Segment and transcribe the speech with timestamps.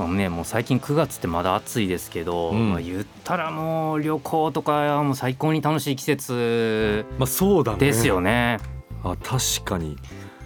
[0.00, 2.70] まあね、もう最近9月ってまだ暑いですけど、うん。
[2.70, 7.78] まあ、言ったらもう旅行とかもう最高に楽しい季節まあそうだね。
[7.78, 8.58] ですよね。
[9.04, 9.98] あ確かに。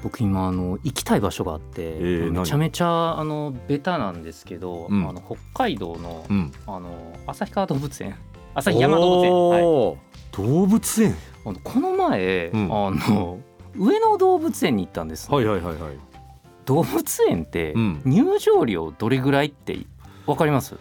[0.02, 5.09] 僕今あの行きたい場所があって、ーめちゃめちゃあのベタなんですけど、うん。
[5.09, 6.52] あの北海道のうん。
[6.66, 8.16] あの旭川動物園。
[8.57, 9.98] 旭山動物園、
[10.32, 11.15] 動物園？
[11.46, 12.65] あのこの前、うん。
[12.65, 13.38] あの
[13.77, 16.13] 上野動物園に行ったんです、はいはいはいはい
[16.64, 18.02] 動物園ってうん。
[18.04, 19.78] 入場料どれぐらいって
[20.27, 20.77] わかります、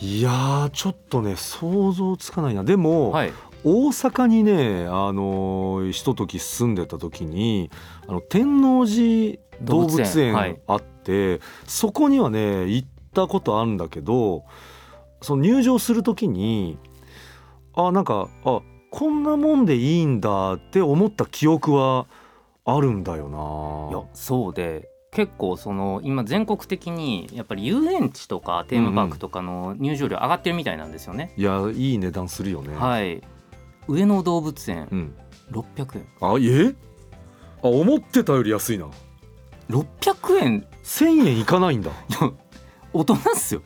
[0.00, 2.64] いやーちょっとね想像つかないな。
[2.64, 3.32] でも、はい。
[3.64, 7.70] 大阪にねあのーひととき住んでた時に
[8.08, 14.44] あの天王寺動物園あって、そこにはね行ったことあるんだけど
[15.20, 16.78] その入場する時に
[17.74, 22.06] あなんかあこんなもんでいいんだって思った記憶は
[22.64, 24.08] あるんだよいやな。
[24.12, 32.74] そうで結構その今全国的にやっぱり遊園地とかテーマパークとかの入場料上がってるみたいなんですよね、いやいい値段するよね。
[32.74, 33.22] はい。
[33.88, 35.14] 上野動物園うん、
[35.50, 36.06] 600円。
[36.20, 36.74] あえ？
[37.62, 38.86] あ思ってたより安いな。
[39.68, 41.90] 600円？1,000円いかないんだ。
[42.94, 43.62] 大人っすよ。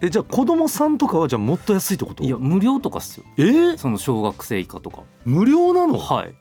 [0.00, 2.24] えじゃあ子供さんとかはじゃあもっと安いってこと？
[2.24, 3.24] いや無料とかっすよ。
[3.36, 3.42] え？
[3.42, 5.02] ーその小学生以下とか。
[5.24, 5.98] 無料なの？
[5.98, 6.34] はい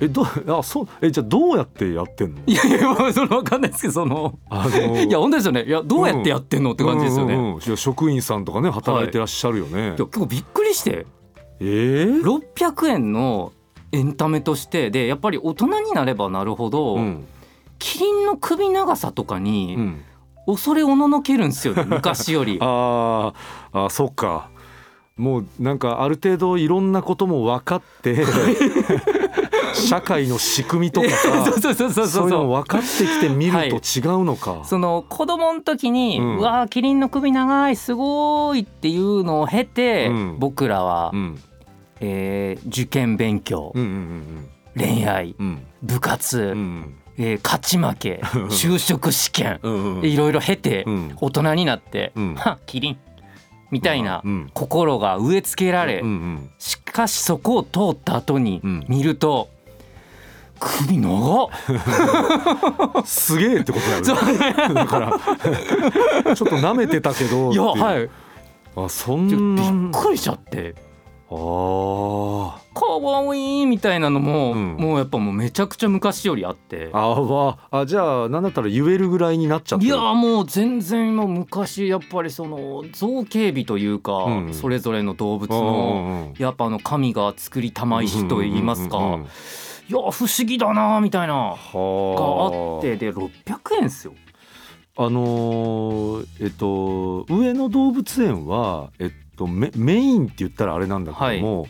[0.00, 0.26] えど
[0.58, 2.40] あそうえじゃあどうやってやってんの？
[2.46, 5.64] いやいやまあその分かんないですけどそのあの いや本当ですよね。
[5.64, 11.06] いやどうやってやってんのって感じですよね、うんうん職員さんとかね働いてらっしゃるよね、いや結構びっくりして。
[11.60, 13.52] えー？600円の
[13.92, 17.24] エンタメとしてでやっぱり大人になればなるほど、うん。
[17.78, 20.00] キリンの首長さとかにうん、
[20.46, 22.58] 恐れおののけるんですよね 昔より。
[22.60, 24.48] あーあそっか。
[25.16, 28.22] もうなんかある程度いろんなことも分かって
[29.76, 40.36] 社会の仕組みとかさそういうの分かってきてみると違うのか、その子供の時に、ううんわーキリンの首長いすごいっていうのを経て、うん。
[40.38, 41.38] 僕らは、うん、
[42.00, 45.46] えー受験勉強、うんうん恋愛うん。
[45.46, 45.66] うん。
[45.82, 48.20] 部活、うんえー勝ち負け
[48.50, 51.16] 就職試験うんうんいろいろ経て、うん。
[51.20, 52.34] 大人になって、うん。
[52.34, 52.96] はキリン
[53.70, 54.50] みたいなうん。
[54.54, 56.50] 心が植え付けられ、うんうん。
[56.58, 58.84] しかしそこを通った後にうん。
[58.88, 59.48] 見ると、
[60.58, 63.06] 首長っ。
[63.06, 64.02] すげえってことだよ
[64.68, 64.74] ね。
[64.74, 65.12] だから
[66.36, 68.10] ちょっと舐めてたけどいやはい。
[68.76, 69.70] あそんな。
[69.70, 70.74] びっくりしちゃって。
[71.28, 72.52] あー。
[72.72, 74.76] かわいいみたいなのも、うん。
[74.76, 76.90] もうやっぱもうめちゃくちゃ昔よりあって。
[76.92, 77.58] あわ。
[77.70, 79.86] あじゃあなんだったら言えるぐらいになっちゃって。
[79.86, 84.54] いるやもう全然もう昔やっぱりその造形美というか、うん。
[84.54, 89.18] それぞれの動物うんのやっぱあの神が作りたま石と言いますか、
[89.88, 93.30] いや不思議だなみたいながあはってで600
[93.76, 94.14] 円ですよ。
[94.96, 101.66] ああのーえっと上野動物園はえっとメメインって言ったらあれなんだけども、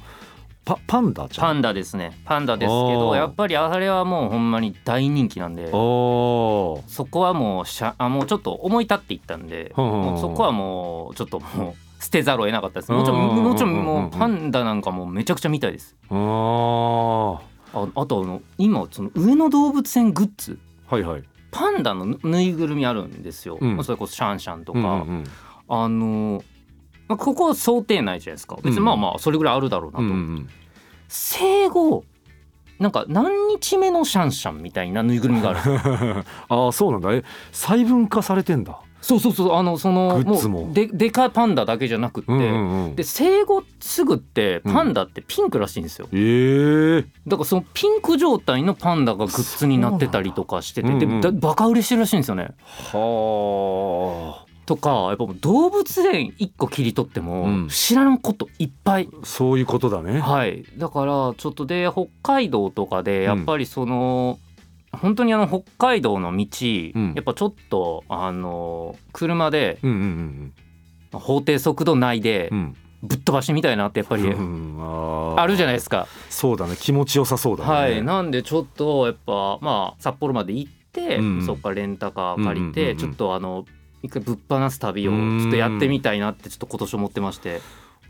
[0.64, 2.16] パパンダパンダですね。
[2.24, 12.92] パンダですけどやっぱりあれはもうほんまに大人気なんでそこはもうしゃあもうちょっと思い立っていったんで、もうそこはもうちょっともう捨てざるを得なかったです。
[12.92, 15.96] もちろんうんもちろんもうパンダなんかもうめちゃくちゃ見たいです。
[16.10, 16.16] あー。
[16.16, 17.40] は
[17.76, 20.58] ああとあの今その上野動物園グッズ。
[20.92, 21.22] いはい。
[21.50, 23.84] パンダのぬぬいぐるみあるんですよ、うん。
[23.84, 25.24] それこそシャンシャンとか、うんうん
[25.68, 26.44] あの
[27.08, 28.56] まあここは想定内じゃないですか。
[28.62, 30.48] 別にまあまあそれぐらいあるだろうなと、うんうん
[31.08, 32.04] 生後
[32.78, 35.60] なんか何日目のシャンシャンみたいなぬいぐるみがある。
[36.48, 37.12] ああそうなんだ。
[37.14, 40.72] え細分化されてんだそうそうそうあのそのも。
[40.72, 42.96] ででかいパンダだけじゃなくって、うんうんうん。
[42.96, 47.04] で生後すぐってパンダってピンクらしいんですよ、ええ。
[47.24, 51.38] だからそのピンク状態のパンダがグッズになってたりとかしてて、そうなんだうん。
[51.38, 52.48] バカ売れしてるらしいんですよね。
[52.92, 54.46] はあ。
[54.66, 57.68] とかやっぱ動物園一個切り取っても、うん。
[57.68, 59.08] 知らんこといっぱい。
[59.22, 60.18] そういうことだね。
[60.18, 64.40] はい、だからちょっとで北海道とかでやっぱりその、
[64.96, 66.46] 本当にあの北海道の道、
[66.94, 67.12] うん。
[67.14, 70.52] やっぱちょっとあの車でうんうん
[71.12, 72.58] 法定速度内でうん。
[72.58, 76.08] うんぶっ飛ばしてみたいなってやっぱりうんあるじゃないですか。
[76.30, 76.76] そうだね。
[76.80, 77.70] 気持ちよさそうだね。
[77.70, 81.46] はい、なんでちょっとやっぱまあ札幌まで行って、うんうん。
[81.46, 83.64] そこからレンタカー借りて、うんうんうんうんちょっとあの
[84.02, 87.56] 一回ぶっ放す旅をちょっとやってみたいなってちょっと今年思ってまして。
[87.56, 87.60] う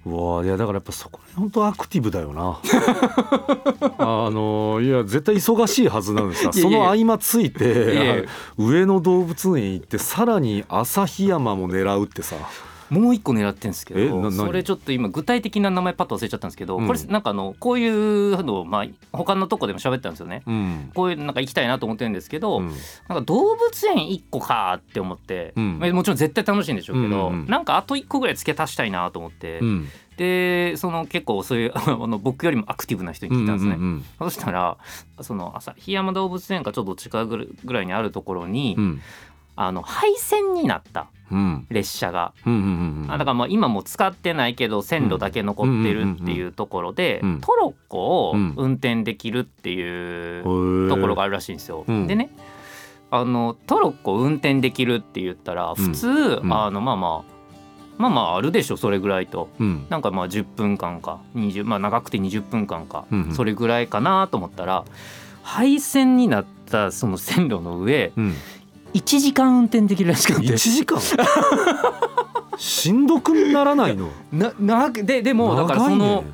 [0.06, 2.60] わいやだからやっぱそこ本当アクティブだよな。
[3.98, 6.78] あのいや絶対忙しいはずなんですよいやいや。
[6.78, 8.26] その合間ついて
[8.56, 12.36] 上野動物園行ってさらに旭山も狙うってさ
[12.90, 16.86] もう一個狙ってるんですけどそれちょっと今具体的な名前パッと忘れちゃったんですけど、うん。
[16.86, 20.42] これなんかあのこういうのをまあ他のとこでも喋ったんですよね。
[20.46, 20.90] うん。
[20.94, 22.68] こういうなんか行きたいなと思ってるんですけど、うん。
[23.08, 25.78] なんか動物園1個かって思って、うん。
[25.78, 27.46] まあもちろん絶対楽しいんでしょうけど、うんうんうん。
[27.46, 29.88] なんかあと1個ぐらい付け足したいなと思って、うん。
[30.16, 33.74] でその結構そういう あの僕よりもアクティブな人に聞いたんですね。
[33.74, 34.78] うんうんそしたら
[35.20, 39.00] その旭山動物園かちょっと近くぐらいにあるところに、うん
[39.56, 41.66] あの廃線になったうん。
[41.70, 42.32] 列車が。
[43.08, 51.84] だからまあ今も使ってないけど線路だけ残ってるっていうところでうんトロッコをうん運転できるっていうところがあるらしいんですよ。
[51.88, 52.06] うん。
[52.06, 52.30] でね
[53.10, 56.52] あのトロッコ運転できるって言ったら普通、うん。
[56.52, 57.36] あのまあまあ
[57.98, 59.48] まあまああるでしょそれぐらいと。
[59.58, 59.86] うん。
[59.88, 63.34] なんかまあ10分間か20まあ長くて20分間か、うんうん。
[63.34, 64.84] それぐらいかなと思ったら
[65.42, 68.34] 廃線になったその線路の上うん
[68.96, 70.46] 1時間運転できるらしくて。
[70.46, 71.00] 1時間？
[72.58, 74.10] しんどくならないの？
[74.32, 76.24] ななででもだからその、ね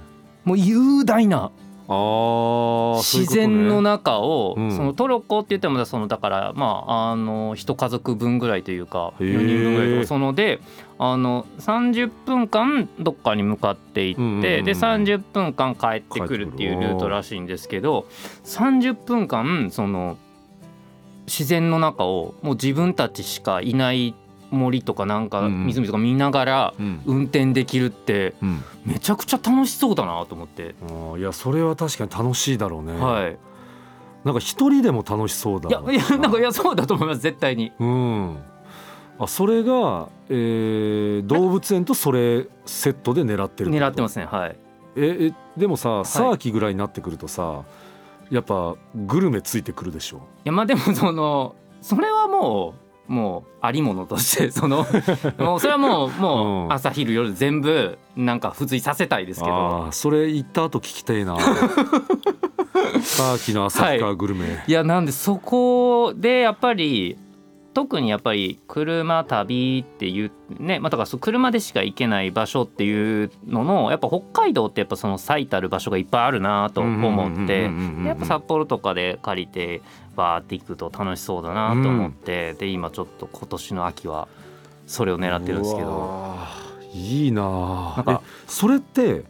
[0.45, 1.53] もう雄大な
[1.89, 4.77] あー自然の中をうん。
[4.77, 9.35] そのトロッコって言ってもそのだからまああの一家族分ぐらいというかへー。
[9.35, 10.61] 4人分ぐらいとかそので
[10.99, 18.07] あの30分間どっかに向かっていって、で30分間帰ってくるっていうルートらしいんですけど
[18.45, 20.17] 30分間その
[21.27, 24.15] 自然の中をもう自分たちしかいない
[24.51, 25.67] 森とかなんかうんうん。
[25.67, 27.01] 湖とか見ながらうん。
[27.07, 28.63] 運転できるってうん。
[28.85, 30.75] めちゃくちゃ楽しそうだなと思って。
[30.83, 33.39] あーいやそれは確かに楽しいだろうね、はい、
[34.25, 36.39] なんか一人でも楽しそうだいやいやなんか。
[36.39, 37.73] いやそうだと思います絶対に。
[37.79, 38.37] うん。
[39.19, 44.57] あそれが、えー動物園とそれセットで狙ってる狙ってまますねはい。
[44.97, 47.63] ええでもさサーキぐらいになってくるとさ、
[48.33, 50.17] やっぱグルメついてくるでしょ。
[50.17, 52.75] いやまあでもそのそれはも
[53.09, 54.87] うもうありものとしてその
[55.39, 56.73] もうそれはもうもううん。
[56.73, 59.55] 朝昼夜全部なんか付随させたいですけど。
[59.55, 61.37] あーそれ行った後聞きたいな。
[63.03, 67.19] サーキの旭川グルメ、いやなんでそこでやっぱり
[67.75, 79.83] 特にやっぱり車旅っていうねまあだからそう車でしか行けない場所っていうののやっぱ北海道ってやっぱその最たる場所がいっぱいあるなと思ってうんでやっぱ札幌とかで借りて
[80.17, 84.29] バーって行くと楽しそうだなと思って、で今ちょっと今年の秋は
[84.87, 86.37] それを狙ってるんですけど
[86.93, 89.25] いいななんかそれって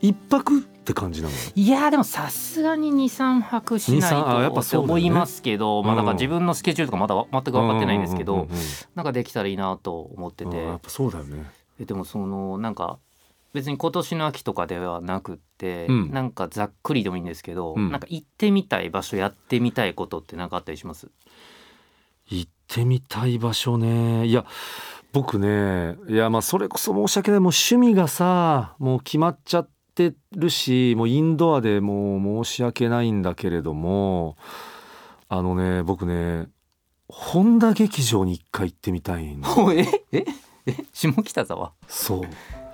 [0.00, 1.34] 一泊って感じなの？
[1.54, 8.48] いやーでもさすがに23泊しない2 3あやっと思いますけど、まあだから自分のスケジュールとかまだ全く分かってないんですけど
[8.96, 10.50] なんかできたらいいなと思ってて。
[10.50, 11.50] うんやっぱそうだよね。
[11.80, 12.98] えでもそのなんか
[13.52, 16.10] 別に今年の秋とかではなくって、うん。
[16.10, 17.92] なんかざっくりでもいいんですけど、うん。
[17.92, 21.10] なんか行ってみたい場所やってみたいことって何かあったりします？
[22.26, 24.26] 行ってみたい場所ね。
[24.26, 24.44] いや
[25.12, 27.40] 僕ねいやまあそれこそ申し訳ない。
[27.40, 29.70] もう趣味がさもう決まっちゃって
[30.32, 34.36] るしもうインドアでもう申し訳ないんだけれども
[35.28, 36.48] あのね僕ね
[37.08, 39.46] 本田劇場に一回行ってみたいの。
[39.74, 40.24] ええ
[40.66, 41.72] え下北沢？
[41.86, 42.20] そう。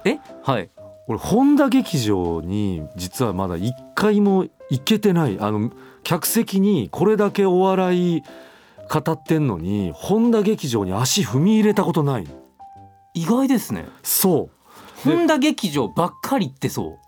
[0.05, 0.71] えはい。
[1.09, 5.39] 俺本田劇場に実はまだ一回も行けてない。
[5.41, 5.73] あの
[6.05, 8.23] 客席にこれだけお笑い
[8.89, 12.31] 語ってんのに本田劇場に足踏み入れたことないの。
[13.15, 13.87] 意外ですね。
[14.05, 14.51] そ
[15.05, 15.09] う。
[15.09, 17.08] で本田劇場ばっかり行ってそう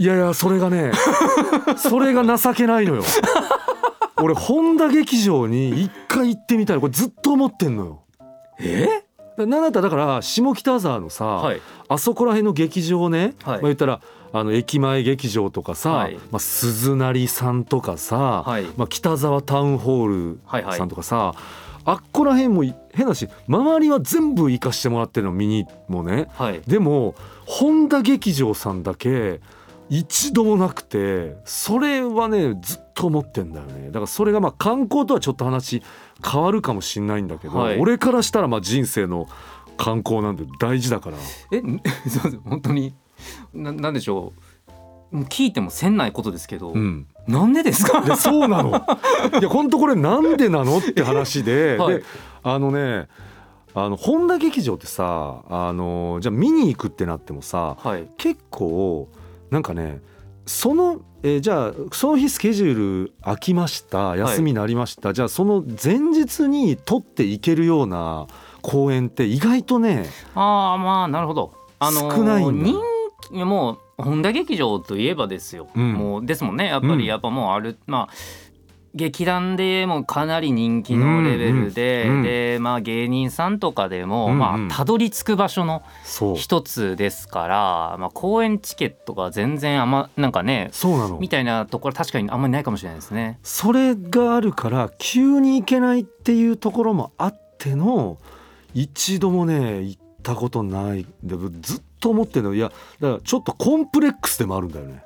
[0.00, 0.92] いやいやそれがね
[1.76, 3.02] それが情けないのよ。
[4.16, 6.80] 俺本田劇場に一回行ってみたいの。
[6.80, 8.00] これずっと思ってんのよ。
[8.60, 8.88] え？
[9.36, 11.60] なんだったらだから下北沢のさ、はい。
[11.86, 13.54] あそこら辺の劇場ね、はい。
[13.56, 14.00] まあ、言ったら
[14.32, 16.14] あの駅前劇場とかさ、はい。
[16.30, 18.64] まあ、鈴なりさんとかさ、はい。
[18.78, 20.72] まあ、北沢タウンホーはいはい。
[20.72, 21.34] ルさんとかさ、
[21.84, 26.28] あっこら辺もい変だし周りは全部行かしてもらってるの見にもね。
[26.38, 26.62] はい。
[26.66, 27.14] でも
[27.44, 29.40] 本田劇場さんだけ
[29.90, 33.86] 一度もなくてそれはねずっと思ってんだよね。
[33.88, 35.82] だからそれがまあ観光とはちょっと話
[36.24, 37.78] 変わるかもしんないんだけど、はい。
[37.78, 39.28] 俺からしたらまあ人生の
[39.76, 41.16] 観光なんて大事だから。
[41.52, 41.60] え
[42.08, 42.40] そうです。
[42.44, 42.94] 本当に。
[43.52, 44.32] ななんでしょ
[45.12, 45.16] う。
[45.16, 47.08] もう聞いてもせんないことですけど、うん。
[47.26, 48.00] なんでですか？
[48.04, 48.70] いやそうなの。
[49.40, 51.94] いや本当これなんでなのって話で, はい。
[51.96, 52.04] で
[52.44, 53.08] あのね
[53.74, 58.06] あの本田劇場ってさあのじゃあ見に行くってなってもさはい。
[58.18, 59.08] 結構
[59.50, 60.00] なんかね
[60.46, 68.26] その、えーじゃあその日スケジュール空きました休みになりました、じゃあその前日に取っていけるような
[68.62, 71.54] 公演って意外とねああまあなるほど。
[71.78, 72.64] あのー少ないんだ。
[72.64, 72.74] 人
[73.30, 75.92] 気もう本田劇場といえばですよ、うん。
[75.92, 76.66] もうですもんね。
[76.66, 76.98] やっぱうん。
[76.98, 78.14] りやっぱもうある、まあ
[78.94, 84.38] 劇団でもかなり人気のレベルで、うんうんでまあ芸人さんとかでも、うんうん。
[84.38, 85.82] まあたどり着く場所の
[86.36, 91.18] 一つですから、まあ公演チケットが全然あんまなんかねそうなの。
[91.18, 93.38] みたいなところ確かにあんまりないかもしれないですね。
[93.42, 98.18] それがあるから急に行けないっていうところもあっての
[98.74, 101.06] 一度もね行ったことない。
[101.22, 102.54] でずっと思ってるの。
[102.54, 105.04] いやだからちょっとコンプレックスでもあるんだよね。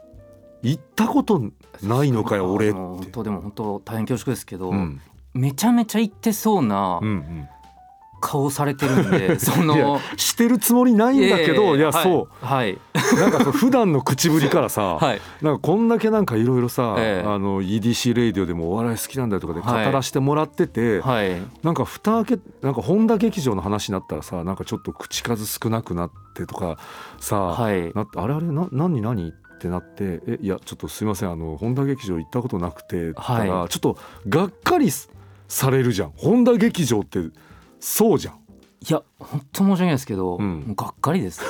[0.62, 1.42] 行ったこと
[1.82, 2.78] ないのかよ俺って。
[2.78, 5.00] 本当でも本当大変恐縮ですけど、うん。
[5.34, 7.48] めちゃめちゃ行ってそうなうんうん。
[8.20, 12.46] 顔されてるんで、 そのしてるつもりないんだけどいやはいそう。
[12.46, 12.78] はい。
[13.18, 15.20] なんかそう普段の口ぶりからさ、 はい。
[15.42, 17.28] なんかこんだけなんかいろいろさ、ええ。
[17.28, 19.92] あの EDC レイディオでもお笑い好きなんだよとかで語はい。
[19.92, 21.42] らせてもらってて、はい。
[21.62, 26.78] なんか蓋開けなんか本田劇場の話になったらさなんかちょっと口数少なくなってとか
[27.20, 27.92] さ、はい。
[27.92, 35.10] なあれあれな何何ってなって「えいやちょっとすいませんあの本田劇場行ったことなくて」って言ったら、はちょっとがっかりす
[35.48, 36.12] されるじゃん。
[36.16, 37.20] 本田劇場って
[37.80, 38.34] そうじゃん。
[38.34, 40.60] いや本当申し訳ないですけど、うん。
[40.60, 41.42] もうがっかりです。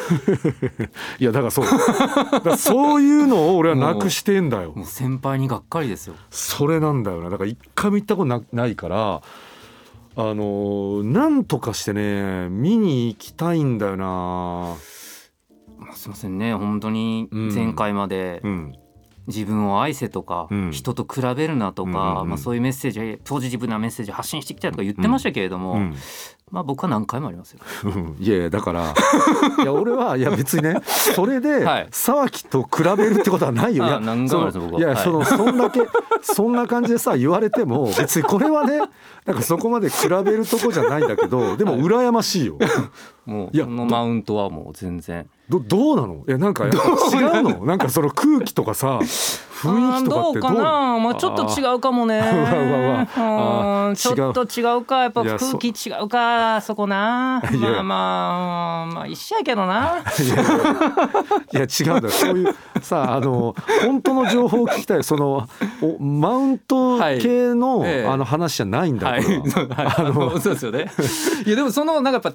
[1.18, 2.56] いやだからそう。
[2.56, 4.74] そういうのを俺はなくしてんだよ。
[4.84, 6.14] 先輩にがっかりですよ。
[6.30, 7.30] それなんだよな。
[7.30, 9.22] だから一回も行ったことなないから
[10.16, 14.76] あのーなんとかしてね見に行きたいんだよな
[15.86, 16.54] まあすいませんね。
[16.54, 17.54] 本当にうん。
[17.54, 18.72] 前回までうん。
[19.26, 20.70] 自分を愛せとか、うん。
[20.70, 25.96] 人と比べるなとか、まあ、そういうメッセージポジティブなメッセージ発信してきたとか言ってましたけれども、うん
[26.50, 27.60] まあ僕は何回もありますよ。
[27.84, 28.16] うん。
[28.20, 28.94] いやいやだから
[29.62, 31.88] いや俺はいや別にねそれではい。
[31.90, 33.84] 沢木と比べるってことはないよ。
[33.84, 34.78] いやあ何回もそのいは。
[34.78, 35.80] いやそのそんだけ
[36.22, 38.78] そんな感じでさ言われても別にこれはね
[39.24, 42.58] なんかそこまで比べるとこじゃないんだけどでも羨ましいよ。
[43.24, 45.28] もういやマウントはもう全然。
[45.48, 46.24] どどうなの？
[46.26, 47.66] いやなんかやっぱ違うの？
[47.66, 49.00] なんかその空気とかさ
[49.68, 50.52] 雰囲気とかってどう？
[50.54, 50.62] かな、
[50.98, 52.18] まあ、ちょっと違うかもね。
[52.18, 52.98] う わうわうわ。
[52.98, 53.88] うん。
[53.88, 53.96] あー。
[53.96, 57.42] ちょっと違うか、やっぱ空気違うか、そこな。
[57.42, 60.02] まあまあ、まあ一緒やけどな。
[61.52, 62.10] いや違うんだよ。
[62.10, 63.54] そういうさあの
[63.84, 65.04] 本当の情報を聞きたい。
[65.04, 65.48] その
[65.80, 67.90] おマウント系の,、はい。
[67.90, 68.06] ええ。
[68.06, 69.30] あの話じゃないんだそ
[69.62, 69.82] うは。
[69.84, 69.94] い。
[69.98, 70.90] あの そうですよね。
[71.46, 72.34] いやでもそのなんかやっぱ違い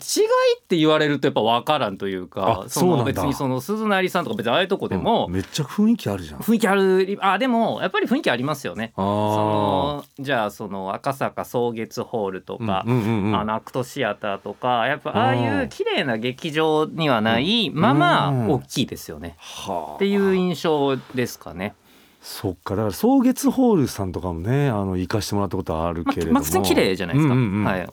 [0.59, 2.99] って言われるとやっぱ分からんというか、あそうなんだ。
[2.99, 6.39] の別にその鈴なりさんとか別にああいうとこでもうんめっちゃ雰囲気あるじゃん。
[6.39, 8.93] 雰囲気ある、あでもやっぱり雰囲気ありますよね。
[8.95, 21.75] あそのじゃあその赤坂草月ホールとか、うんうんうんうんあのアクトシアターとかやっぱああいう綺麗な劇場にはないままうん大きいですよね、はあっていう印象ですかね。
[22.21, 27.33] そっかだから草月ホールさんとかもねあの行かしてもらったことあるまけれども、まあ普通に綺麗じゃないですか。
[27.33, 27.89] うんうんうんはい。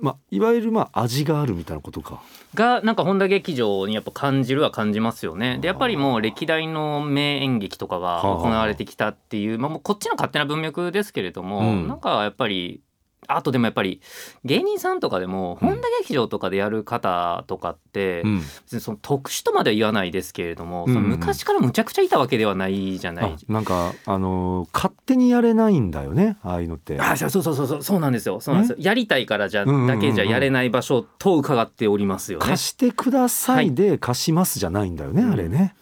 [0.00, 2.22] まあ、いわゆるまあ味があるみたいなことか。
[2.54, 5.58] がなんか本田劇場にやっぱ感じるは感じますよね。
[5.60, 12.83] でやっぱりもう歴代の名演劇とかが行われてきたっていう、まあ、もうこっちの勝手な文脈ですけれども、うんなんかやっぱり
[13.28, 14.00] あとでもやっぱり
[14.44, 18.22] 芸人さんとかでもうん本田劇場とかでやる方とかって、
[18.66, 23.24] その特殊とまでは言わないですけれども、昔からむちゃくちゃいたわけではないじゃない。
[23.24, 23.52] あ。
[23.52, 27.00] なんかあのー勝手にやれないんだよねああいうのって。
[27.00, 28.40] あそうそうそうそうそうなんですよ。
[28.40, 28.76] そうなんですよ。
[28.80, 32.46] やりたいからじゃだけじゃやれない場所と伺っておりますよね。
[32.46, 35.32] 貸してくださいで貸しますじゃないんだよね、うん。
[35.32, 35.74] あれね。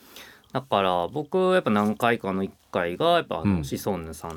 [0.52, 3.58] だから僕やっぱ何回かの1回がやっぱあうん。
[3.58, 4.36] のシソンヌさん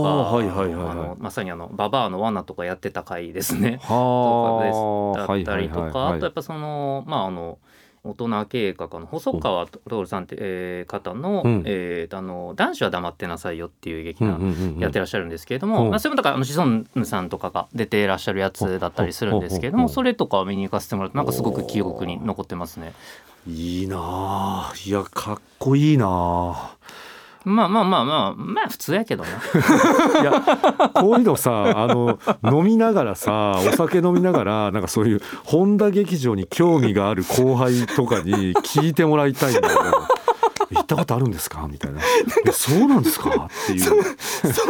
[0.00, 0.90] おか、ーはいはいはいはい。
[0.92, 3.78] あのまさにあのババアの罠とかやってた回ですね。
[3.82, 7.58] はだったりとか、あとやっぱそのまああの
[8.04, 11.62] 大人計画の細川徹さんって、えー方の,、うん。
[11.66, 14.78] えーあの「男子は黙ってなさいよ」っていう劇団うんうんうんうん。
[14.80, 15.90] やってらっしゃるんですけれども、うん。
[15.90, 22.92] まあ、それもだからあのシソンヌさんとかが出てらっしゃるやつだったりするんですけれどもそれとかを見に行かせてもらってなんかすごく記憶に残ってますね。
[23.46, 26.76] いいなあいやかっこいいなあ
[27.44, 29.30] まあまあまあまあまあ普通やけどな。
[30.20, 30.32] いや
[30.94, 39.76] こういうのさあの飲みながらさお酒飲みながらなんかそういう本田劇場に興味がある後輩とかに聞いてもらいたいんだよ。
[40.74, 41.66] 行ったことあるんですか？
[41.70, 42.00] みたいな。
[42.46, 43.30] えそうなんですか？
[43.30, 43.80] っていう。
[43.80, 43.94] そ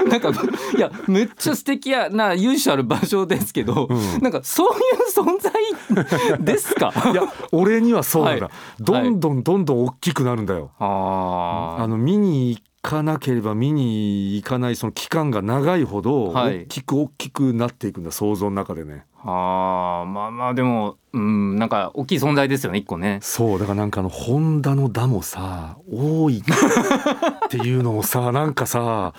[0.02, 0.30] うなんか
[0.76, 4.23] いやめっちゃ素敵やな由緒ある場所ですけど、うん。
[4.23, 6.92] なんかそういう存在ですか？
[7.12, 8.82] いや俺にはそうなんだ、はい。
[8.82, 10.71] どんどんどんどん大きくなるんだよ。
[10.78, 16.64] ああの見に行かなければ見に行かないその期間が長いほどはい。
[16.64, 19.04] 大きく大きくなっていくんだ想像の中でね。
[19.24, 23.20] あーまあまあでもうんなんか大きい存在ですよね一個ね。
[23.22, 29.14] そうだからなんかあのホンダの「ダ」もさ多いっていうのもさ なんかさ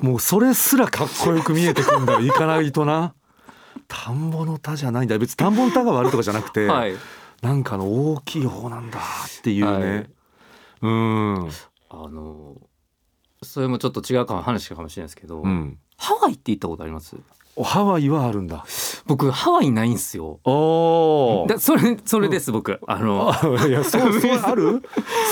[0.00, 2.20] もうそれすらかっこよく見えてくんだよ。
[2.20, 3.14] 行かないとな。
[3.88, 5.18] 田んぼの田じゃないんだ。
[5.18, 6.94] 別に田んぼの田が悪いとかじゃなくて、 はい。
[7.42, 10.10] なんかあの大きい方なんだっていうね、はい。
[10.82, 11.48] うん。
[11.90, 12.54] あの
[13.44, 15.78] それもちょっと違うかも話かもしれないですけど、うん。
[15.96, 17.16] ハワイって行ったことあります？
[17.56, 18.64] おハワイはあるんだ。
[19.06, 20.40] 僕ハワイないんですよ。
[20.44, 22.80] おだそれそれです、僕。
[22.88, 23.32] あの
[23.68, 24.82] いやそう そうある？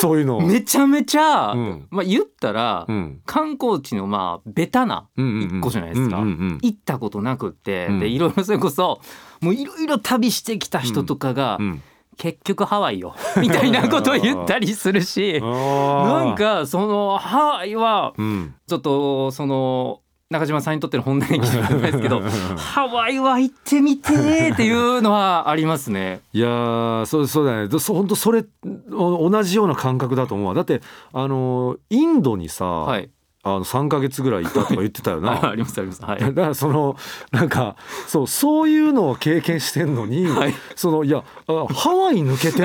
[0.01, 0.41] そういうの。
[0.41, 1.89] めちゃめちゃ、うん。
[1.91, 3.21] まあ言ったら、うん。
[3.27, 5.59] 観光地のまあベタなうんうんうん。
[5.59, 6.19] 一個じゃないですか。
[6.19, 7.99] うんうんうん行ったことなくって、うん。
[7.99, 9.01] でいろいろそれこそ
[9.41, 11.83] もういろいろ旅してきた人とかが、うん
[12.23, 13.17] 結局ハワイよ。
[13.37, 18.55] みたいなことを言ったりするし ななんかそのハワイはうん。
[18.69, 19.99] ちょっとその
[20.31, 22.21] 中島さんにとっての本音に聞くんですけど
[22.57, 26.21] ハワイは行ってみてーっていうのはありますね。
[26.33, 27.69] いやーそうそうだね。
[27.69, 28.45] 本当それ
[28.93, 30.55] お同じような感覚だと思うわ。
[30.55, 30.81] だって
[31.13, 33.11] あのインドにさ、はい、
[33.45, 36.03] あの3か月ぐらいいたとか言ってたよな ありますあります。
[36.05, 36.21] はい。
[36.21, 36.97] だ からその
[37.33, 42.63] なんかそうそういうのを経験してんのに、はいそのいやあハワイ抜けてん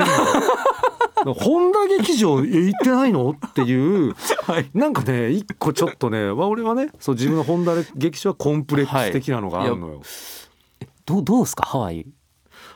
[1.26, 1.34] の？
[1.34, 3.30] 本田劇場え行ってないの？
[3.30, 4.14] っていう、
[4.46, 10.00] はいなんかね一個ちょっとねわ俺はねそう自分の本田劇場はコンプレックス的なのがあるのよ。
[11.06, 11.64] どうどうですか？
[11.66, 12.06] ハワイ。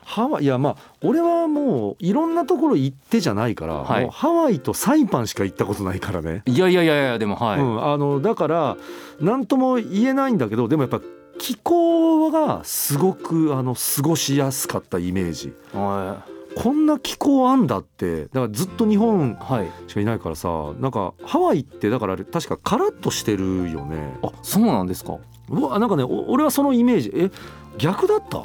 [0.05, 6.43] ハワイいやまあ俺はもういろんなところ行ってじゃないから、はいもうハワイとサイパンしか行ったことないからね。
[6.47, 7.61] いやいやいやいやでもはい。
[7.61, 8.77] うん、あのだから
[9.21, 11.01] 何とも言えないんだけどでもやっぱ
[11.39, 19.45] 気候がすごくあの過ごしやすかったイメージはこんな気候あんだってだからずっと日本い。
[19.45, 19.71] はい。
[19.89, 20.49] しかいないからさ
[20.81, 25.17] なんかハワイってだからあれ確かカラッとしてるよねあそうなんですか。
[25.49, 27.31] うわなんかねお俺はそのイメージえ
[27.79, 28.45] 逆だった？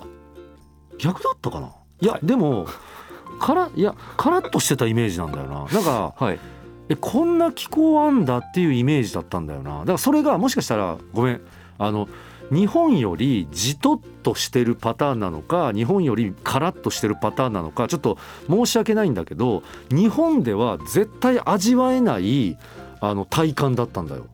[0.98, 1.72] 逆だったかな？
[2.02, 2.26] いや、はい。
[2.26, 2.68] でも
[3.40, 5.66] カラいやカラッとしてたイメージなんだよな。
[5.66, 6.40] なんかはい。
[6.90, 9.80] えこんな気候あんだっていうイメージだったんだよな。
[9.80, 11.42] だからそれがもしかしたらごめん。
[11.80, 12.08] あの
[12.52, 18.18] 日本よりじとっとしてるパターンなのか日本よりカラッとしてるパターンなのかちょっと
[18.50, 22.58] 申し訳ないんだけど日本では絶対味わえない
[23.02, 24.28] あの体感だったんだよ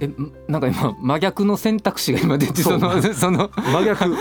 [0.00, 3.50] えんなんか今真逆の選択肢が今出てその その。
[3.54, 4.08] 真逆。
[4.08, 4.14] ど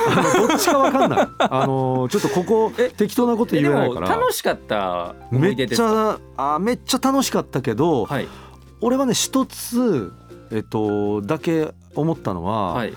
[0.56, 1.28] っちかわかんない。
[1.40, 4.10] あのちょっとここえ適当なこと言えないから。
[4.10, 5.82] 楽しかった思めっち。
[5.82, 8.28] ゃあめっちゃ楽しかったけど、はい。
[8.82, 10.12] 俺はね一つ
[10.52, 12.94] えっとだけ思ったのは、はい。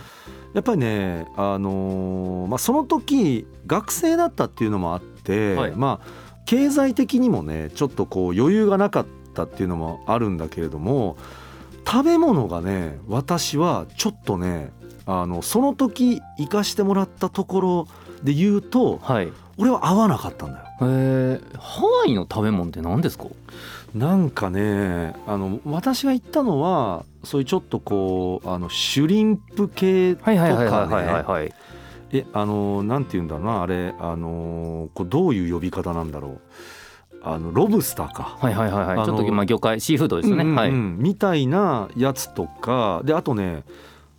[0.53, 5.73] やっぱりね、あのーまあ、その時学生だったっていうのもあって、はい。
[5.77, 11.17] まあ経済的にもねちょっとこう余裕がなかったっていうのもあるんだけれども
[11.87, 14.71] 食べ物がね私はちょっとね
[15.07, 17.89] あのその時行かしてもらったところ
[18.23, 19.33] で言うとはい。
[19.59, 20.65] 俺は合わなかったんだよ。
[20.81, 23.27] えー、ハワイの食べ物って何ですか？
[23.95, 31.55] なんかねあの私が行ったのはそういうちょっとこうあのシュリンプ系とかねはい。
[32.13, 36.41] えあのなんて言うんだろうなあれあのこうどういう呼び方なんだろう
[37.25, 38.37] あのロブスターか。
[38.41, 39.07] はいはいはいはい。
[39.07, 40.45] ちょっとまあ魚介シーフードですよね。
[40.45, 40.71] うんうんうんはい。
[40.73, 43.65] みたいなやつとかであとね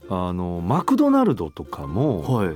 [0.10, 2.56] あのマクドナルドとかもはい。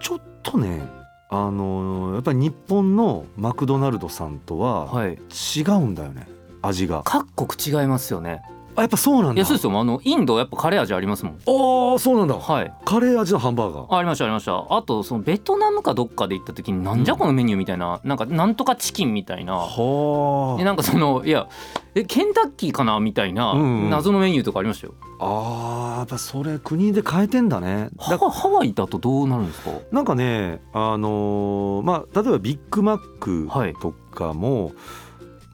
[0.00, 0.82] ちょっとね
[1.30, 5.18] あのやっぱり日本のマクドナルドさんとははい。
[5.56, 6.28] 違うんだよね
[6.62, 7.02] 味が。
[7.04, 8.42] 各国違いますよね。
[8.78, 9.34] あやっぱそうなんだ。
[9.34, 9.78] いやそうですよ。
[9.78, 11.34] あのインドやっぱカレー味ありますもん。
[11.34, 12.36] ああそうなんだ。
[12.36, 12.72] はい。
[12.84, 13.96] カレー味のハンバーガー。
[13.96, 14.66] ありましたありました。
[14.70, 19.56] あとそのベトナムかどっかで行った時になんじゃこのメニューみたいな、なんかなんとかチキンみたいな。
[19.56, 21.48] はでなんかそのいや
[21.96, 24.94] えケンタッキーかなみたいなうんうん謎のメニューとかありましたよ。
[25.20, 25.24] あ。
[25.24, 27.90] ああやっぱそれ国で変えてんだね。
[27.98, 29.72] だハハワイだとどうなるんですか？
[29.90, 34.70] なんかねあのーまあ例えばビッグマックはいとかも、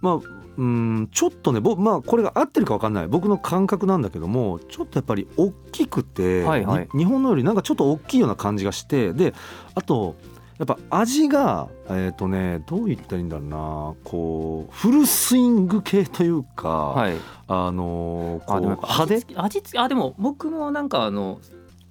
[0.03, 3.09] まあうんちょっとね僕まあこれが合ってるか分かんない。
[3.09, 6.89] 僕の感覚なんだけどもちょっとやっぱり大きくて、はいはい。
[6.95, 9.35] に日本のよりなんかちょっと大きいような感じがしてで
[9.75, 10.17] あと
[10.59, 13.95] やっぱ味がえっ、とねどう言ったらいいんだろうな。
[14.05, 17.17] こうフルスイング系というか、はい。
[17.49, 19.15] あのーこう派手？
[19.35, 21.41] 味付けあでも僕もなんかあの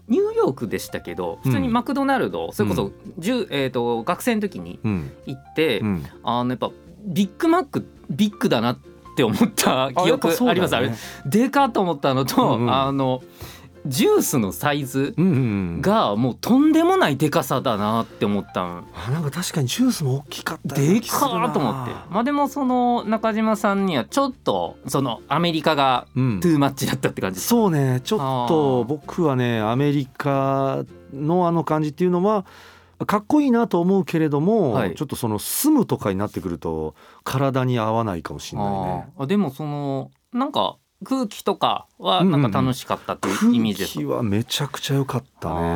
[0.07, 5.11] ニューヨークでしたけど普通にマクドナルド、それこそ、10えー、と学生の時にうん。
[5.25, 6.71] 行って、うん、あのやっぱ
[7.05, 8.77] ビッグマックビッグだなっ
[9.15, 10.75] て思った記憶あります。
[10.75, 10.91] あれ
[11.25, 12.73] でかっと思ったのと、うんうん。
[12.73, 13.21] あの
[13.85, 15.37] ジュースのサイズうんうんう
[15.79, 15.81] ん。
[15.81, 18.87] がもうとんでもないでかさだなって思ったん。
[18.93, 21.93] あなんか確かにジュースも大きかったでかーと思って。
[22.09, 26.39] まあでもその中島さんにはちょっとそのアメリカがうん。
[26.39, 27.99] トゥーマッチだったって感じですそうね。
[28.05, 28.87] ちょっあとー。
[28.87, 32.45] 僕はねアメリカのあの感じっていうのは
[33.05, 34.95] かっこいいなと思うけれども、はい。
[34.95, 39.13] ちょっとその住むとかになってくると体に合わないかもしれないね。
[39.17, 45.67] あでもそのなんか空気とかはなんか楽しかったっていうイメージですか、空気はめちゃくちゃ良かったあね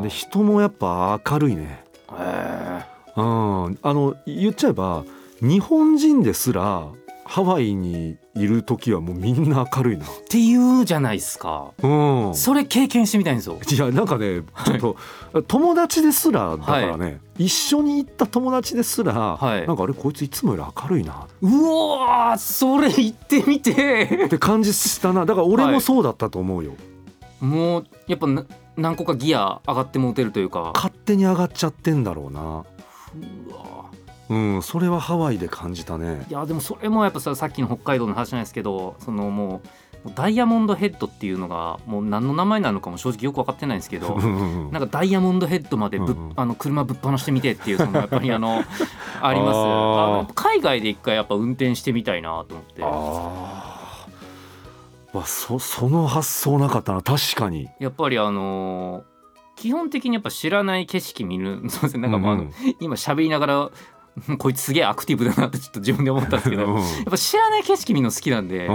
[0.00, 0.02] ー。
[0.02, 1.84] で人もやっぱ明るいね。
[2.12, 2.84] へ
[3.16, 3.78] うん。
[3.82, 5.04] あの言っちゃえば
[5.40, 6.86] 日本人ですら
[7.28, 10.04] ハワイにいる時はもうみんな明るいな。
[10.04, 11.72] ーっていうじゃないですか。
[11.82, 11.88] う
[12.30, 12.34] ん。
[12.34, 13.58] それ経験してみたいんですよ。
[13.68, 14.78] いやなんかねちょっ
[15.32, 19.66] と友達ですらだからね、一緒に行った友達ですら、はい。
[19.66, 21.26] なんかあれこいついつもより明るいな。
[21.42, 24.26] うわーそれ言ってみて。
[24.26, 25.26] って感じしたな。
[25.26, 26.72] だから俺もそうだったと思うよ、
[27.40, 28.44] もうやっぱな
[28.76, 30.72] 何個かギア上がってもうてるというか。
[30.74, 32.40] 勝手に上がっちゃってんだろうな。
[32.40, 33.75] うわ
[34.28, 36.26] うんそれはハワイで感じたね。
[36.28, 39.60] いやでもそれもやっぱささっきの北海道の話なんですけどそのも
[40.04, 46.28] うダイヤモンドヘッドっていうのがもう何の名前なのかも正直よく分かってないんですけどなんかダイヤモンドヘッドまでぶっ、うん。
[46.30, 48.62] うんあの車ぶっ放してみてっていうそのやっぱりあの
[49.22, 49.56] あります。
[49.56, 52.82] あ海外で一回やっぱ運転してみたいなと思って。
[52.82, 52.88] あ
[55.14, 57.68] あわそその発想なかったな確かに。
[57.80, 59.16] やっぱりあのー
[59.56, 61.62] 基本的にやっぱ知らない景色見る。
[61.70, 63.70] すいませんなんかもううん今喋りながらうん
[64.38, 66.80] こいつすげえアクティブだなってちょっと自分で思ったんですけどうん。
[66.80, 68.66] やっぱ知らない景色見るの好きなんで。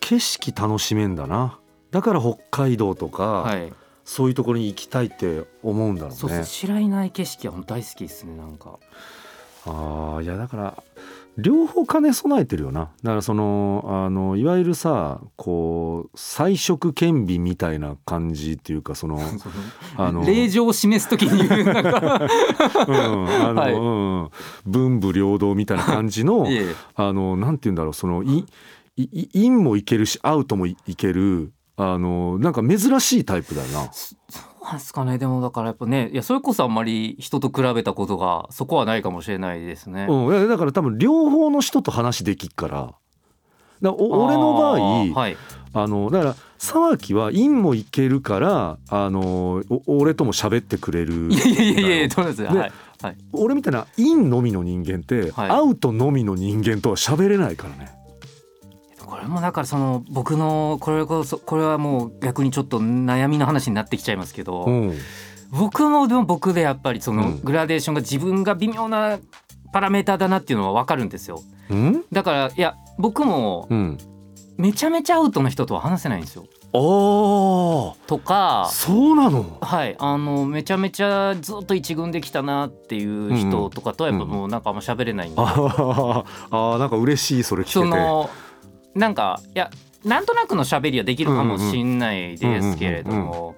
[0.00, 1.58] 景色楽しめんだな。
[1.90, 3.72] だから北海道とか、はい。
[4.04, 6.16] そういうところに行きたいって思うんだろうね。
[6.16, 8.78] そうそう知らない景色は大好きですねなんか。
[9.66, 10.82] ああいやだから
[11.38, 12.90] 両方兼ね備えてるよな。
[13.02, 19.20] だからそのあのいわゆるさこう彩色兼備みたいな感じっていうかその
[19.96, 22.28] あの令状を示すときに言うなんか。
[22.88, 23.74] うんあの、はい。
[23.74, 23.78] う
[24.26, 24.30] ん
[24.66, 26.46] 文武両道みたいな感じの
[26.94, 28.44] あのなんて言うんだろうそのい
[28.96, 33.90] いいインもいけるしアウトもいいけるあのなんか珍しいタイプだよな。
[34.62, 35.18] なんですかね。
[35.18, 40.06] でもだからやっぱねいやそれこそあんまり人と比べたことがそこはないかもしれないですね。
[40.08, 42.94] うん、いやだから多分両方の人と話できっから。
[43.82, 45.36] だ俺の場合はい、
[45.72, 52.72] あのだから沢木は陰もいけるからあのお俺とも喋ってくれるいやいやいやいやどうですよ、ねはい。
[53.00, 55.50] はい、俺みたいな陰のみの人間って、はい。
[55.50, 57.99] アウトのみの人間とは喋れないからね。
[59.10, 64.94] これもだからその僕のこれこそこれはもう逆にちょっと悩みの話になってきちゃいますけど、うん。
[65.50, 67.40] 僕もでも僕でやっぱりそのうん。
[67.42, 69.18] グラデーションが自分が微妙な
[69.72, 71.42] パラメーターだなっていうのは分かるんですよ。
[71.70, 72.04] うん？
[72.12, 73.98] だからいや僕もうん、
[74.56, 76.46] めちゃめちゃアウトの人とは話せないんですよ。
[76.72, 77.94] あー。
[78.06, 79.58] とかそうなの？
[79.60, 79.96] はい。
[79.98, 87.74] あのめちゃめちゃずっと一軍できたなっていう人とかとはやっぱもうなんかあんま喋れないんで、あーあーなんか嬉しいそれ聞けて。
[87.74, 88.30] その
[88.94, 89.70] なんかいや
[90.04, 93.54] なんとなくの喋りはできるかもしんないですけれども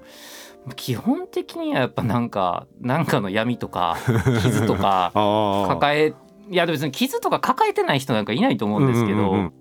[0.77, 3.97] 基本的にはやっぱなんかなんかの闇とか
[4.43, 5.11] 傷とか
[5.69, 6.15] 抱え
[6.53, 9.53] いや別に傷とか抱えてない人なんかいないと思うんですけど、うんうんうん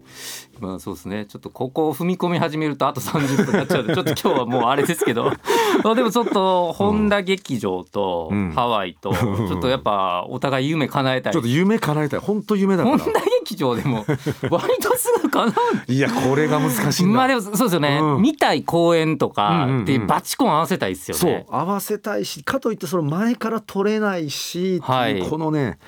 [0.61, 1.25] まあそうですね。
[1.25, 5.31] ちょっとここを踏み込み始めるとあと30分になっちゃうんでちょっと今日はもうあれですけど。
[5.83, 8.51] まあでもちょっと本田劇場とうん。
[8.51, 11.33] ハワイとちょっとやっぱお互い夢叶えたい。
[11.33, 12.19] ちょっと夢叶えたい。
[12.19, 14.05] 本当夢だから本田劇場でも
[14.51, 15.51] 割とすぐ叶
[15.87, 18.21] ういやこれが難しいんだ、まあでもそうですよね、うん。
[18.21, 21.45] 見たい公演とかでバチコン合わせたいですよそうね。
[21.49, 25.23] 合わせたいしかといってその前から取れないし、はい。
[25.27, 25.79] このね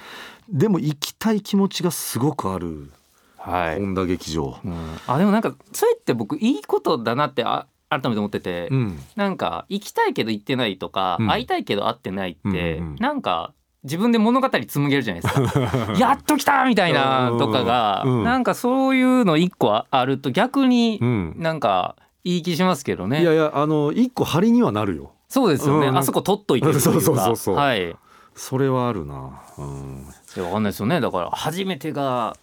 [0.50, 2.92] でも行きたい気持ちがすごくある。
[3.38, 4.98] はい、本田劇場、うん。
[5.06, 9.00] あでもなんかそれって僕いいことだなってあ改めて思ってて、うん。
[9.18, 11.30] なんか行きたいけど行ってないとか、うん。
[11.30, 13.54] 会いたいけど会ってないって、うんうんなんか
[13.84, 15.94] 自分で物語紡げるじゃないですか。
[16.00, 18.24] やっと来たみたいなとかが、うん。
[18.24, 21.36] なんかそういうの一個あると逆にうん。
[21.38, 23.22] なんかいい気しますけどね。
[23.22, 25.12] いやいやあの一個張りにはなるよ。
[25.28, 25.98] そうですよね、うん。
[25.98, 26.92] あそこ取っといてるというか。
[26.96, 27.56] そうそうそうそう。
[27.56, 27.94] はいい
[28.36, 31.02] それはあるな、うん、やわかんないですよね。
[31.02, 32.36] だから初めてが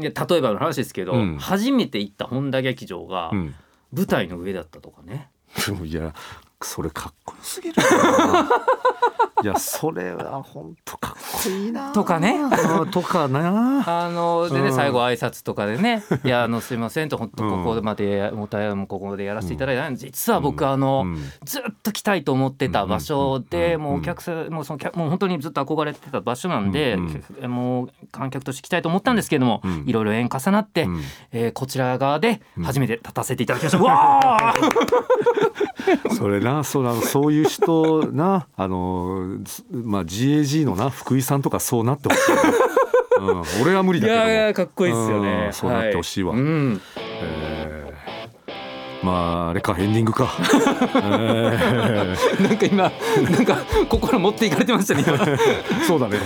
[0.00, 1.38] いや例えばの話ですけど、うん。
[1.38, 3.54] 初めて行った本田劇場がうん。
[3.92, 5.30] 舞台の上だったとかね、
[5.84, 6.12] いや
[6.62, 8.48] それかっこよすぎるな
[9.42, 11.92] いやそれは本当かっこいいな。
[11.92, 12.32] とかね。
[12.32, 13.84] うんとかな。
[13.86, 14.74] あのでね、うん。
[14.74, 19.88] 最後挨拶とかでね「いやあのすいません」と本当ここまでもたもうここでやらせていただいた。
[19.90, 19.94] ん。
[19.94, 21.16] で実は僕、あの、うん。
[21.44, 23.82] ずっと来たいと思ってた場所で、うん。
[23.82, 24.48] もうお客さん。
[24.48, 27.50] もうその客もう本当にずっと憧れてた場所なんで、うん。
[27.50, 29.84] もう観客として来たいと思ったんですけども、うん。
[29.86, 31.02] いろいろ縁重なって、うん。
[31.32, 33.82] えーこちら側で初めて立たせていただきました。
[33.82, 34.96] わー。
[36.16, 42.32] それなそうあのそういう人な あのすまあ GAG のな福井さんとかそうなってほしい、
[43.18, 45.52] うん、俺は無理いだけどいやかっこいいですようねん。
[45.52, 46.32] そうなってほしいわ。
[46.32, 46.80] はうん。
[47.22, 47.86] えー。
[49.02, 50.32] まああれかエンディングか、
[50.96, 52.90] えなんか今
[53.30, 55.04] なんか心持っていかれてましたね。
[55.86, 56.16] そうだね。
[56.16, 56.20] い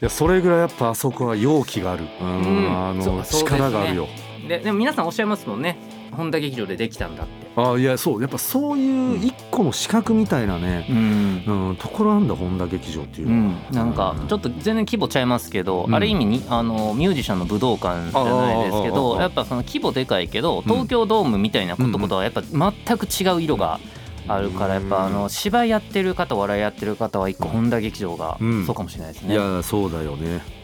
[0.00, 2.28] やそれぐらいやっぱあそこは容器がある、うん。
[2.28, 2.88] うん。
[2.88, 4.08] あの力があるよ、
[4.46, 7.32] ででも皆さんおっしゃいますもんね本田劇場でできたんだって。
[7.56, 8.20] あいやそう。
[8.20, 11.44] やっぱそういう一個の資格みたいなね、うん。
[11.70, 15.94] うん、ところなんだ本田劇場っていううのは、ん、なんかちょっと全然規模ちゃいますけど、うん。
[15.94, 23.80] ある意味にあのミュージシャンの武道館じゃないですけどあやっぱその規模でかいけど東京ドームみたいなことことはやっぱ全く違う色が
[24.28, 28.66] あるからやっぱあの芝居やってる方笑いやってる方は一個本田劇場がうん。
[28.66, 29.34] そうかもしれないですね。
[29.34, 30.59] いやそうだよね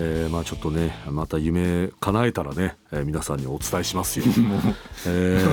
[0.00, 4.24] えーまあちょっとねまた夢叶えたらね、えー皆さんにお伝えしますよ、
[5.06, 5.44] え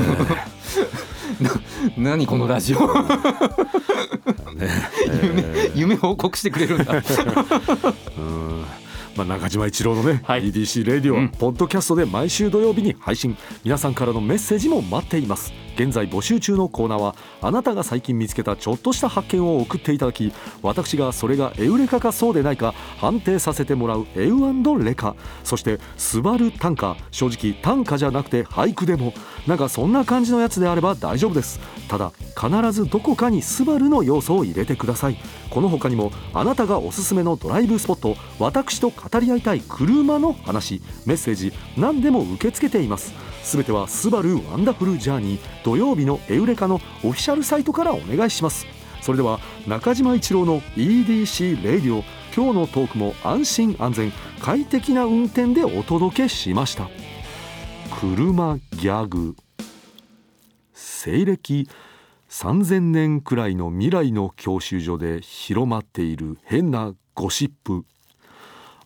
[1.97, 2.77] 何 このラジオ。
[2.77, 4.69] ー ね
[5.07, 5.79] えー。
[5.79, 6.93] 夢報告してくれるんだ。
[8.17, 8.65] うん。
[9.15, 10.51] まあ、中島一郎のね、はい。
[10.51, 11.29] EDC レディオは、うん。
[11.29, 13.37] ポッドキャストで毎週土曜日に配信。
[13.63, 25.15] 皆さんからのメッセージも待っています現在募集中のコーナーはあなたが最近見つけたちょっとした発見を送っていただき私がそれがエウレカかそうでないか判定させてもらうエウレカ。
[25.43, 29.13] そしてスバル短歌正直短歌じゃなくて俳句でも
[29.47, 31.59] なんかそんな感じのやつであれば大丈夫です。
[31.87, 35.17] ただ必ずどこかにスバルの要素を入れてください。
[35.49, 43.13] この他にもあなたがおすすめのドライブスポット私と語り合いたい車の話メッセージ何でも受け付けています。
[43.45, 48.65] すべては「スバルワンダフルジャーニー土曜日のエウレカのオフィシャルサイトからお願いします。
[49.03, 52.03] それでは中島一郎の EDC レディオ
[52.35, 56.89] 今日のトークも安心安全快適な運転でお届けしました。
[57.99, 59.35] 車ギャグ
[60.73, 61.69] 西暦
[62.27, 67.85] 3000年くらいの未来の教習所で広まっている変なゴシップ。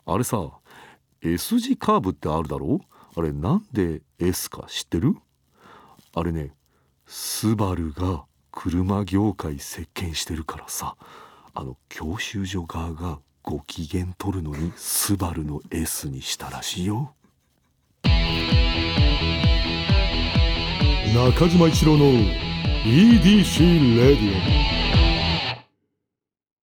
[0.05, 0.49] あれさ
[1.21, 2.81] S 字カーブってあるだろ？
[3.15, 5.15] あれなんで S か知ってる？
[6.13, 6.53] あれね
[7.05, 10.95] スバルが車業界席巻してるからさ
[11.53, 17.13] あの教習所側がご機嫌取るのにスバルの S にしたらしいよ。
[21.15, 22.05] 中島一郎の
[22.85, 24.78] EDC レディオ